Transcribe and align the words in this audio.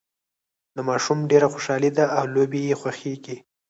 دا 0.75 0.81
ماشوم 0.89 1.19
ډېر 1.31 1.43
خوشحاله 1.53 1.89
ده 1.97 2.05
او 2.17 2.23
لوبې 2.33 2.61
یې 2.69 2.75
خوښیږي 2.81 3.37